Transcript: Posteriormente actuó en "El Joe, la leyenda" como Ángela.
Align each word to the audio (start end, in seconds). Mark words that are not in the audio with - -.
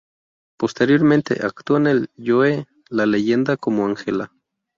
Posteriormente 0.57 1.45
actuó 1.45 1.77
en 1.77 1.85
"El 1.85 2.09
Joe, 2.17 2.65
la 2.89 3.05
leyenda" 3.05 3.55
como 3.55 3.85
Ángela. 3.85 4.31